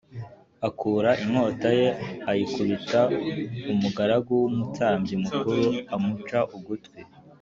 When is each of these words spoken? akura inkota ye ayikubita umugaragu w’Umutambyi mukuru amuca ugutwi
akura 0.67 1.09
inkota 1.23 1.69
ye 1.79 1.89
ayikubita 2.31 2.99
umugaragu 3.71 4.31
w’Umutambyi 4.41 5.13
mukuru 5.23 5.63
amuca 5.95 6.39
ugutwi 6.57 6.99